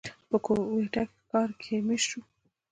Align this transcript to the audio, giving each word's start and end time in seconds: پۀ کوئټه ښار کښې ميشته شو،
پۀ 0.29 0.37
کوئټه 0.45 1.03
ښار 1.27 1.49
کښې 1.61 1.77
ميشته 1.87 2.05
شو، 2.09 2.19